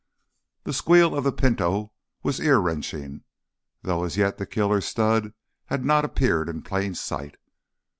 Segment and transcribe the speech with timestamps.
[0.63, 1.91] The squeal of the Pinto
[2.23, 3.21] was ear wrenching,
[3.83, 5.31] though as yet the killer stud
[5.67, 7.37] had not appeared in plain sight.